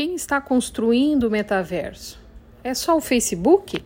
quem 0.00 0.14
está 0.14 0.40
construindo 0.40 1.24
o 1.24 1.30
metaverso? 1.30 2.18
É 2.64 2.72
só 2.72 2.96
o 2.96 3.02
Facebook? 3.02 3.84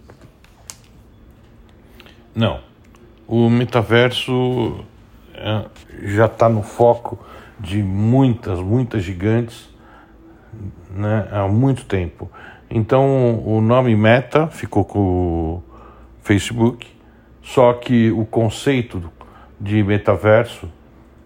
Não. 2.32 2.60
O 3.26 3.50
metaverso 3.50 4.84
é, 5.34 5.64
já 6.04 6.26
está 6.26 6.48
no 6.48 6.62
foco 6.62 7.18
de 7.58 7.82
muitas, 7.82 8.60
muitas 8.60 9.02
gigantes 9.02 9.68
né, 10.88 11.26
há 11.32 11.48
muito 11.48 11.84
tempo. 11.84 12.30
Então 12.70 13.44
o 13.44 13.60
nome 13.60 13.96
Meta 13.96 14.46
ficou 14.46 14.84
com 14.84 15.00
o 15.00 15.62
Facebook, 16.22 16.86
só 17.42 17.72
que 17.72 18.12
o 18.12 18.24
conceito 18.24 19.02
de 19.60 19.82
metaverso 19.82 20.70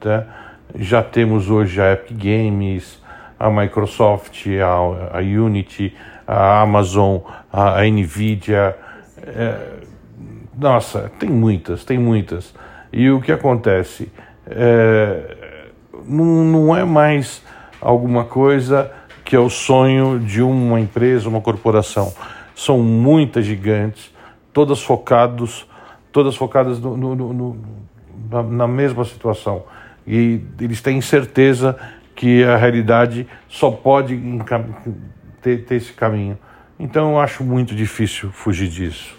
tá, 0.00 0.56
já 0.74 1.02
temos 1.02 1.50
hoje 1.50 1.78
a 1.78 1.92
Epic 1.92 2.16
Games, 2.16 2.98
a 3.38 3.50
Microsoft, 3.50 4.46
a, 4.46 5.18
a 5.18 5.20
Unity, 5.20 5.94
a 6.26 6.60
Amazon, 6.60 7.18
a, 7.52 7.80
a 7.80 7.84
Nvidia. 7.84 8.76
É, 9.22 9.78
nossa, 10.58 11.10
tem 11.18 11.30
muitas, 11.30 11.84
tem 11.84 11.98
muitas. 11.98 12.52
E 12.92 13.10
o 13.10 13.20
que 13.20 13.30
acontece? 13.30 14.10
É, 14.46 15.36
não, 16.06 16.24
não 16.24 16.76
é 16.76 16.84
mais 16.84 17.42
alguma 17.80 18.24
coisa 18.24 18.90
que 19.24 19.36
é 19.36 19.38
o 19.38 19.50
sonho 19.50 20.18
de 20.18 20.42
uma 20.42 20.80
empresa, 20.80 21.28
uma 21.28 21.40
corporação. 21.40 22.12
São 22.54 22.78
muitas 22.78 23.44
gigantes, 23.44 24.12
todas 24.52 24.82
focados, 24.82 25.66
todas 26.10 26.34
focadas 26.34 26.80
no, 26.80 26.96
no, 26.96 27.14
no, 27.14 27.56
na 28.50 28.66
mesma 28.66 29.04
situação. 29.04 29.64
E 30.06 30.40
eles 30.58 30.80
têm 30.80 31.00
certeza 31.02 31.76
que 32.18 32.42
a 32.42 32.56
realidade 32.56 33.28
só 33.48 33.70
pode 33.70 34.20
ter, 35.40 35.64
ter 35.64 35.74
esse 35.76 35.92
caminho. 35.92 36.36
Então 36.76 37.12
eu 37.12 37.20
acho 37.20 37.44
muito 37.44 37.76
difícil 37.76 38.32
fugir 38.32 38.68
disso. 38.68 39.16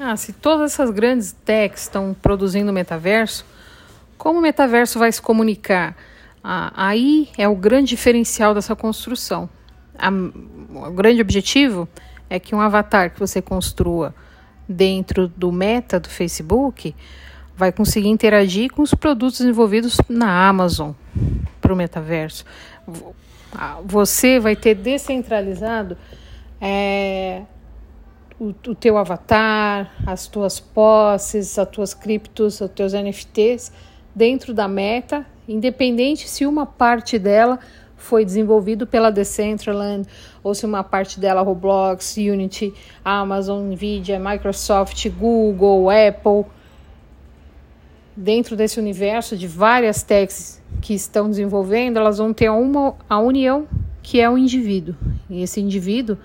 Ah, 0.00 0.16
se 0.16 0.32
todas 0.32 0.72
essas 0.72 0.88
grandes 0.88 1.32
techs 1.32 1.82
estão 1.82 2.16
produzindo 2.22 2.72
metaverso, 2.72 3.44
como 4.16 4.38
o 4.38 4.42
metaverso 4.42 4.98
vai 4.98 5.12
se 5.12 5.20
comunicar? 5.20 5.94
Ah, 6.42 6.72
aí 6.74 7.28
é 7.36 7.46
o 7.46 7.54
grande 7.54 7.90
diferencial 7.90 8.54
dessa 8.54 8.74
construção. 8.74 9.46
A, 9.98 10.08
o 10.08 10.92
grande 10.92 11.20
objetivo 11.20 11.86
é 12.30 12.40
que 12.40 12.54
um 12.54 12.60
avatar 12.60 13.10
que 13.10 13.20
você 13.20 13.42
construa 13.42 14.14
dentro 14.66 15.28
do 15.28 15.52
meta 15.52 16.00
do 16.00 16.08
Facebook 16.08 16.96
vai 17.54 17.70
conseguir 17.70 18.08
interagir 18.08 18.72
com 18.72 18.80
os 18.80 18.94
produtos 18.94 19.40
desenvolvidos 19.40 19.98
na 20.08 20.48
Amazon 20.48 20.92
para 21.66 21.72
o 21.72 21.76
metaverso. 21.76 22.44
Você 23.84 24.38
vai 24.38 24.54
ter 24.54 24.76
descentralizado 24.76 25.98
é, 26.60 27.42
o, 28.38 28.54
o 28.68 28.74
teu 28.74 28.96
avatar, 28.96 29.92
as 30.06 30.28
tuas 30.28 30.60
posses, 30.60 31.58
as 31.58 31.68
tuas 31.68 31.92
criptos, 31.92 32.60
os 32.60 32.70
teus 32.70 32.92
NFTs 32.92 33.72
dentro 34.14 34.54
da 34.54 34.68
meta, 34.68 35.26
independente 35.48 36.28
se 36.28 36.46
uma 36.46 36.64
parte 36.64 37.18
dela 37.18 37.58
foi 37.96 38.24
desenvolvido 38.24 38.86
pela 38.86 39.10
Decentraland 39.10 40.06
ou 40.44 40.54
se 40.54 40.64
uma 40.64 40.84
parte 40.84 41.18
dela 41.18 41.42
Roblox, 41.42 42.16
Unity, 42.16 42.72
Amazon, 43.04 43.72
Nvidia, 43.72 44.20
Microsoft, 44.20 45.08
Google, 45.10 45.88
Apple, 45.90 46.44
dentro 48.16 48.56
desse 48.56 48.80
universo 48.80 49.36
de 49.36 49.46
várias 49.46 50.02
techs 50.02 50.62
que 50.80 50.94
estão 50.94 51.28
desenvolvendo, 51.28 51.98
elas 51.98 52.18
vão 52.18 52.32
ter 52.32 52.48
uma 52.50 52.94
a 53.08 53.18
união 53.18 53.68
que 54.02 54.20
é 54.20 54.30
o 54.30 54.38
indivíduo. 54.38 54.94
E 55.28 55.42
esse 55.42 55.60
indivíduo, 55.60 56.16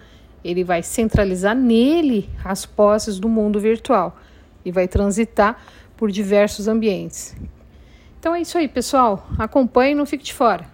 ele 0.44 0.64
vai 0.64 0.82
centralizar 0.84 1.56
nele 1.56 2.30
as 2.44 2.66
posses 2.66 3.20
do 3.20 3.28
mundo 3.28 3.60
virtual 3.60 4.18
e 4.64 4.72
vai 4.72 4.88
transitar 4.88 5.60
por 5.98 6.12
diversos 6.12 6.68
ambientes. 6.68 7.36
Então 8.20 8.36
é 8.36 8.42
isso 8.42 8.58
aí, 8.58 8.68
pessoal. 8.68 9.28
Acompanhe 9.38 9.94
e 9.94 9.96
não 9.96 10.06
fique 10.06 10.24
de 10.24 10.34
fora. 10.34 10.66